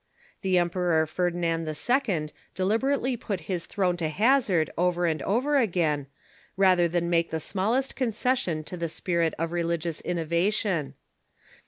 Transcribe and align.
The 0.41 0.57
Emperor 0.57 1.05
Ferdinand 1.05 1.67
II. 1.67 2.29
deliberately 2.55 3.15
put 3.15 3.41
his 3.41 3.67
throne 3.67 3.97
to 3.97 4.09
hazard 4.09 4.71
over 4.75 5.05
and 5.05 5.21
over 5.21 5.57
again 5.57 6.07
rather 6.57 6.87
than 6.87 7.07
make 7.07 7.29
the 7.29 7.39
smallest 7.39 7.95
concession 7.95 8.63
to 8.63 8.77
the 8.77 8.89
spirit 8.89 9.35
of 9.37 9.51
religious 9.51 10.01
innovation. 10.01 10.95